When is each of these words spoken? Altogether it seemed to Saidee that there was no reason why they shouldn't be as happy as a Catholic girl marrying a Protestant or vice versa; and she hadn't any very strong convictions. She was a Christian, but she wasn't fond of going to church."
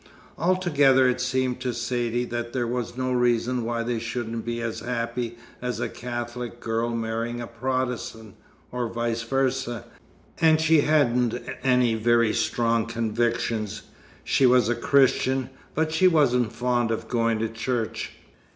Altogether 0.39 1.07
it 1.07 1.21
seemed 1.21 1.59
to 1.59 1.73
Saidee 1.75 2.25
that 2.25 2.53
there 2.53 2.65
was 2.65 2.97
no 2.97 3.11
reason 3.11 3.63
why 3.63 3.83
they 3.83 3.99
shouldn't 3.99 4.43
be 4.43 4.59
as 4.59 4.79
happy 4.79 5.37
as 5.61 5.79
a 5.79 5.87
Catholic 5.87 6.59
girl 6.59 6.89
marrying 6.89 7.39
a 7.39 7.45
Protestant 7.45 8.33
or 8.71 8.87
vice 8.87 9.21
versa; 9.21 9.85
and 10.39 10.59
she 10.59 10.81
hadn't 10.81 11.39
any 11.61 11.93
very 11.93 12.33
strong 12.33 12.87
convictions. 12.87 13.83
She 14.23 14.47
was 14.47 14.69
a 14.69 14.75
Christian, 14.75 15.51
but 15.75 15.91
she 15.91 16.07
wasn't 16.07 16.51
fond 16.51 16.89
of 16.89 17.07
going 17.07 17.37
to 17.37 17.47
church." 17.47 18.13